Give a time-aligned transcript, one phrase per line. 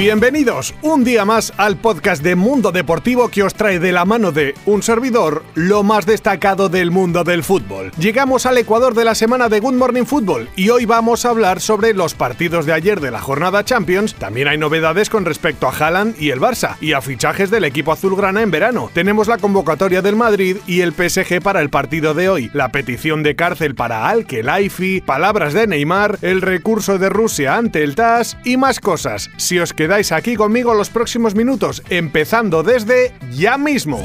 [0.00, 4.32] Bienvenidos un día más al podcast de Mundo Deportivo que os trae de la mano
[4.32, 7.92] de un servidor lo más destacado del mundo del fútbol.
[7.98, 11.60] Llegamos al Ecuador de la semana de Good Morning Football y hoy vamos a hablar
[11.60, 14.14] sobre los partidos de ayer de la jornada Champions.
[14.14, 17.92] También hay novedades con respecto a Haaland y el Barça y a fichajes del equipo
[17.92, 18.90] azulgrana en verano.
[18.94, 23.22] Tenemos la convocatoria del Madrid y el PSG para el partido de hoy, la petición
[23.22, 28.56] de cárcel para Al-Khelaifi, palabras de Neymar, el recurso de Rusia ante el TAS y
[28.56, 29.28] más cosas.
[29.36, 29.74] Si os
[30.12, 34.00] aquí conmigo los próximos minutos, empezando desde ya mismo.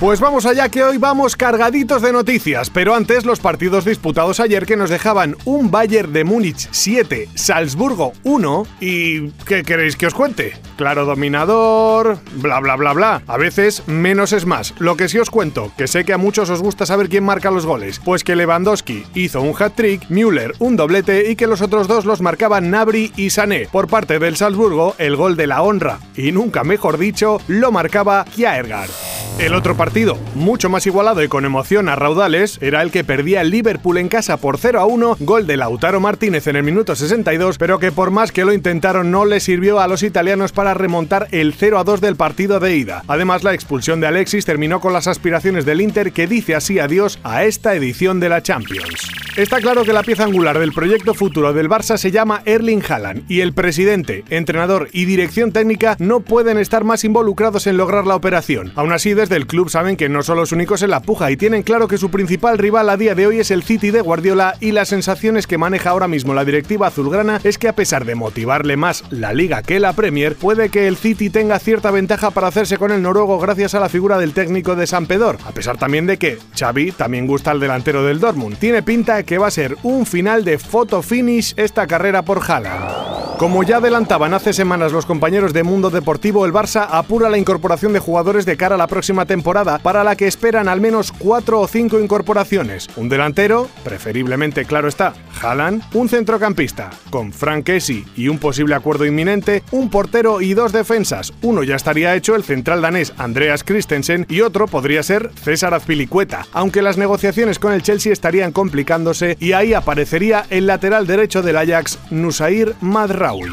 [0.00, 4.64] Pues vamos allá que hoy vamos cargaditos de noticias, pero antes los partidos disputados ayer
[4.64, 10.14] que nos dejaban un Bayern de Múnich 7, Salzburgo 1 y ¿qué queréis que os
[10.14, 10.54] cuente?
[10.78, 13.22] Claro dominador, bla bla bla bla.
[13.26, 14.72] A veces menos es más.
[14.78, 17.50] Lo que sí os cuento, que sé que a muchos os gusta saber quién marca
[17.50, 21.88] los goles, pues que Lewandowski hizo un hat-trick, Müller un doblete y que los otros
[21.88, 23.68] dos los marcaban Nabri y Sané.
[23.70, 28.24] Por parte del Salzburgo, el gol de la honra, y nunca mejor dicho, lo marcaba
[28.24, 29.09] Kjaergaard.
[29.38, 33.40] El otro partido, mucho más igualado y con emoción a raudales, era el que perdía
[33.40, 36.94] el Liverpool en casa por 0 a 1, gol de Lautaro Martínez en el minuto
[36.94, 40.74] 62, pero que por más que lo intentaron no le sirvió a los italianos para
[40.74, 43.02] remontar el 0 a 2 del partido de ida.
[43.08, 47.18] Además, la expulsión de Alexis terminó con las aspiraciones del Inter que dice así adiós
[47.22, 49.10] a esta edición de la Champions.
[49.36, 53.30] Está claro que la pieza angular del proyecto futuro del Barça se llama Erling Haaland
[53.30, 58.16] y el presidente, entrenador y dirección técnica no pueden estar más involucrados en lograr la
[58.16, 58.72] operación.
[58.74, 61.36] Aún así, desde el club saben que no son los únicos en la puja y
[61.36, 64.54] tienen claro que su principal rival a día de hoy es el City de Guardiola
[64.60, 68.14] y las sensaciones que maneja ahora mismo la directiva azulgrana es que a pesar de
[68.14, 72.48] motivarle más la liga que la Premier, puede que el City tenga cierta ventaja para
[72.48, 75.76] hacerse con el noruego gracias a la figura del técnico de San Pedor, a pesar
[75.76, 78.56] también de que Xavi también gusta al delantero del Dortmund.
[78.56, 83.20] Tiene pinta que va a ser un final de photo finish esta carrera por Haaland.
[83.40, 87.94] Como ya adelantaban hace semanas los compañeros de Mundo Deportivo, el Barça apura la incorporación
[87.94, 91.60] de jugadores de cara a la próxima temporada, para la que esperan al menos cuatro
[91.60, 92.88] o cinco incorporaciones.
[92.96, 99.06] Un delantero, preferiblemente claro está, Haaland, un centrocampista, con Frank Kessie y un posible acuerdo
[99.06, 101.32] inminente, un portero y dos defensas.
[101.42, 106.46] Uno ya estaría hecho el central danés Andreas Christensen y otro podría ser César Azpilicueta,
[106.52, 111.56] aunque las negociaciones con el Chelsea estarían complicándose y ahí aparecería el lateral derecho del
[111.56, 113.50] Ajax, Nusair Madraoui.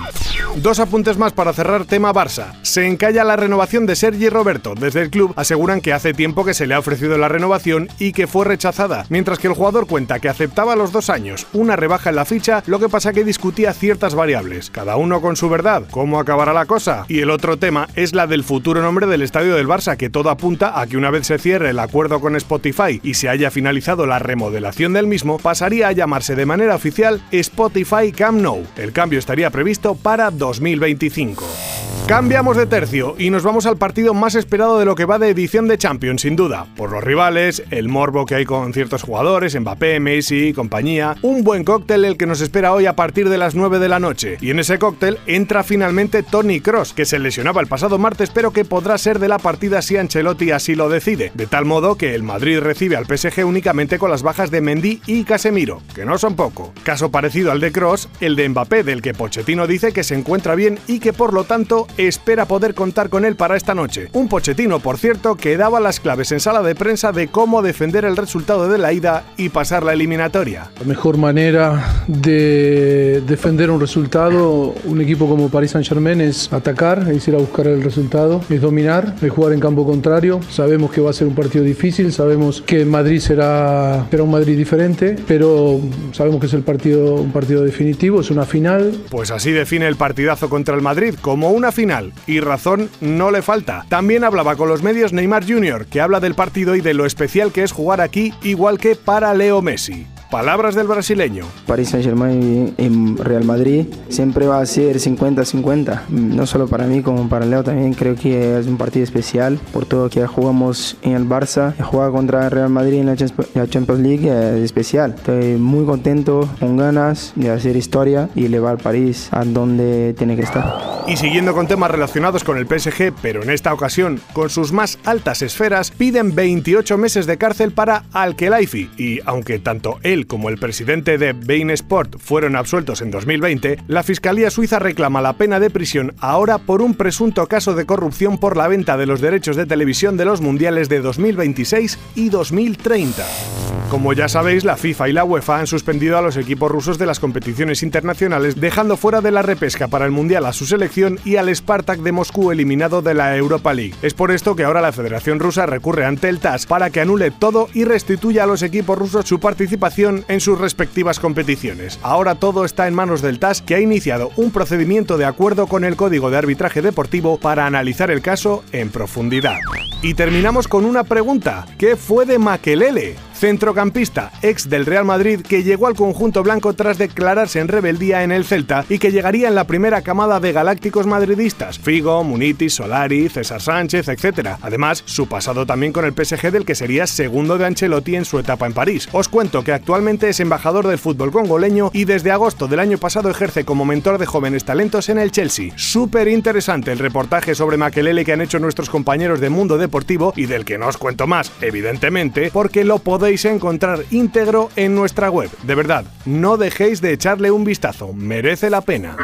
[0.57, 2.53] Dos apuntes más para cerrar tema Barça.
[2.63, 4.73] Se encalla la renovación de Sergi Roberto.
[4.75, 8.11] Desde el club aseguran que hace tiempo que se le ha ofrecido la renovación y
[8.11, 12.09] que fue rechazada, mientras que el jugador cuenta que aceptaba los dos años una rebaja
[12.09, 15.83] en la ficha, lo que pasa que discutía ciertas variables, cada uno con su verdad.
[15.89, 17.05] ¿Cómo acabará la cosa?
[17.07, 20.29] Y el otro tema es la del futuro nombre del estadio del Barça, que todo
[20.29, 24.05] apunta a que una vez se cierre el acuerdo con Spotify y se haya finalizado
[24.05, 28.65] la remodelación del mismo, pasaría a llamarse de manera oficial Spotify Camp Nou.
[28.75, 31.76] El cambio estaría previsto para 2025.
[32.07, 35.27] Cambiamos de tercio y nos vamos al partido más esperado de lo que va de
[35.27, 36.65] edición de Champions, sin duda.
[36.77, 41.17] Por los rivales, el morbo que hay con ciertos jugadores, Mbappé, Messi, compañía.
[41.21, 43.99] Un buen cóctel el que nos espera hoy a partir de las 9 de la
[43.99, 44.37] noche.
[44.39, 48.51] Y en ese cóctel entra finalmente Tony Cross, que se lesionaba el pasado martes, pero
[48.51, 51.33] que podrá ser de la partida si Ancelotti así lo decide.
[51.33, 55.01] De tal modo que el Madrid recibe al PSG únicamente con las bajas de Mendy
[55.07, 56.71] y Casemiro, que no son poco.
[56.83, 60.55] Caso parecido al de Cross, el de Mbappé, del que Pochettino dice que se encuentra
[60.55, 64.07] bien y que por lo tanto espera poder contar con él para esta noche.
[64.13, 68.05] Un Pochettino, por cierto, que daba las claves en sala de prensa de cómo defender
[68.05, 70.71] el resultado de la ida y pasar la eliminatoria.
[70.79, 77.27] La mejor manera de defender un resultado, un equipo como Paris Saint-Germain, es atacar, es
[77.27, 80.39] ir a buscar el resultado, es dominar, es jugar en campo contrario.
[80.49, 84.57] Sabemos que va a ser un partido difícil, sabemos que Madrid será, será un Madrid
[84.57, 85.79] diferente, pero
[86.11, 88.97] sabemos que es el partido, un partido definitivo, es una final.
[89.09, 93.41] Pues así define el partidazo contra el Madrid, como una final y razón no le
[93.41, 93.85] falta.
[93.89, 97.51] También hablaba con los medios Neymar Jr., que habla del partido y de lo especial
[97.51, 100.07] que es jugar aquí, igual que para Leo Messi.
[100.29, 101.45] Palabras del brasileño.
[101.65, 106.07] Paris Saint-Germain y Real Madrid siempre va a ser 50-50.
[106.09, 109.85] No solo para mí, como para Leo también creo que es un partido especial por
[109.85, 111.73] todo que jugamos en el Barça.
[111.81, 115.15] Jugar contra el Real Madrid en la Champions League es especial.
[115.15, 120.41] Estoy muy contento, con ganas de hacer historia y llevar París a donde tiene que
[120.41, 120.97] estar.
[121.07, 124.99] Y siguiendo con temas relacionados con el PSG, pero en esta ocasión con sus más
[125.05, 128.89] altas esferas, piden 28 meses de cárcel para Al-Khelaifi.
[128.97, 134.03] Y aunque tanto él como el presidente de Bein Sport fueron absueltos en 2020, la
[134.03, 138.57] Fiscalía Suiza reclama la pena de prisión ahora por un presunto caso de corrupción por
[138.57, 143.66] la venta de los derechos de televisión de los mundiales de 2026 y 2030.
[143.89, 147.05] Como ya sabéis, la FIFA y la UEFA han suspendido a los equipos rusos de
[147.05, 151.37] las competiciones internacionales, dejando fuera de la repesca para el Mundial a su selección y
[151.37, 153.95] al Spartak de Moscú eliminado de la Europa League.
[154.01, 157.31] Es por esto que ahora la Federación Rusa recurre ante el TAS para que anule
[157.31, 161.97] todo y restituya a los equipos rusos su participación en sus respectivas competiciones.
[162.03, 165.85] Ahora todo está en manos del TAS, que ha iniciado un procedimiento de acuerdo con
[165.85, 169.55] el Código de Arbitraje Deportivo para analizar el caso en profundidad.
[170.01, 171.65] Y terminamos con una pregunta.
[171.77, 173.26] ¿Qué fue de Makelele?
[173.37, 178.31] Centrocampista ex del Real Madrid que llegó al conjunto blanco tras declararse en rebeldía en
[178.31, 183.29] el Celta y que llegaría en la primera camada de galácticos madridistas, Figo, Munitis, Solari,
[183.29, 184.57] César Sánchez, etc.
[184.61, 188.39] Además, su pasado también con el PSG del que sería segundo de Ancelotti en su
[188.39, 189.07] etapa en París.
[189.11, 193.29] Os cuento que actualmente es embajador del fútbol congoleño y desde agosto del año pasado
[193.29, 195.73] ejerce como mentor de jóvenes talentos en el Chelsea.
[195.75, 200.47] Súper interesante el reportaje sobre Makelele que han hecho nuestros compañeros de Mundo Deportivo y
[200.47, 205.29] del que no os cuento más, evidentemente, porque lo podéis podéis encontrar íntegro en nuestra
[205.29, 205.49] web.
[205.63, 209.17] De verdad, no dejéis de echarle un vistazo, merece la pena.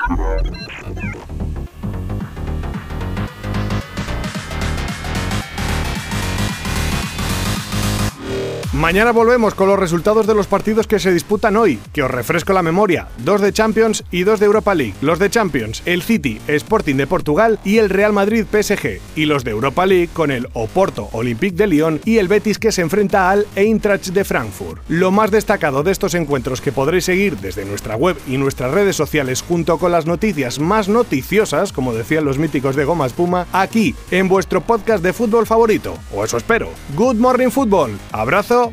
[8.83, 12.51] Mañana volvemos con los resultados de los partidos que se disputan hoy, que os refresco
[12.51, 14.93] la memoria, dos de Champions y dos de Europa League.
[14.99, 19.45] Los de Champions, el City Sporting de Portugal y el Real Madrid PSG, y los
[19.45, 23.29] de Europa League con el Oporto Olympique de Lyon y el Betis que se enfrenta
[23.29, 24.81] al Eintracht de Frankfurt.
[24.89, 28.97] Lo más destacado de estos encuentros que podréis seguir desde nuestra web y nuestras redes
[28.97, 33.95] sociales junto con las noticias más noticiosas, como decían los míticos de Goma Espuma, aquí
[34.11, 36.67] en vuestro podcast de fútbol favorito, o eso espero.
[36.97, 37.97] Good Morning Football.
[38.11, 38.72] Abrazo